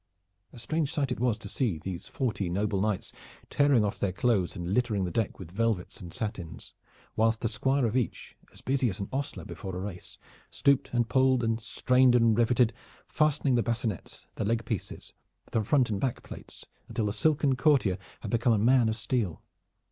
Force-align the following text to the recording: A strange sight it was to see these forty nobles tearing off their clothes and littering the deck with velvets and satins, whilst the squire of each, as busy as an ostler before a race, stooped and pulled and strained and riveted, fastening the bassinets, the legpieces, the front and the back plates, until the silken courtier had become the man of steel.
A 0.51 0.57
strange 0.57 0.91
sight 0.91 1.11
it 1.11 1.19
was 1.19 1.37
to 1.37 1.47
see 1.47 1.77
these 1.77 2.07
forty 2.07 2.49
nobles 2.49 3.13
tearing 3.51 3.85
off 3.85 3.99
their 3.99 4.11
clothes 4.11 4.55
and 4.55 4.73
littering 4.73 5.03
the 5.03 5.11
deck 5.11 5.37
with 5.37 5.51
velvets 5.51 6.01
and 6.01 6.11
satins, 6.11 6.73
whilst 7.15 7.41
the 7.41 7.47
squire 7.47 7.85
of 7.85 7.95
each, 7.95 8.35
as 8.51 8.61
busy 8.61 8.89
as 8.89 8.99
an 8.99 9.09
ostler 9.13 9.45
before 9.45 9.75
a 9.75 9.79
race, 9.79 10.17
stooped 10.49 10.89
and 10.91 11.07
pulled 11.07 11.43
and 11.43 11.61
strained 11.61 12.15
and 12.15 12.35
riveted, 12.35 12.73
fastening 13.05 13.53
the 13.53 13.61
bassinets, 13.61 14.27
the 14.33 14.43
legpieces, 14.43 15.13
the 15.51 15.63
front 15.63 15.91
and 15.91 15.97
the 15.99 16.03
back 16.07 16.23
plates, 16.23 16.65
until 16.89 17.05
the 17.05 17.13
silken 17.13 17.55
courtier 17.55 17.99
had 18.21 18.31
become 18.31 18.53
the 18.53 18.57
man 18.57 18.89
of 18.89 18.95
steel. 18.97 19.43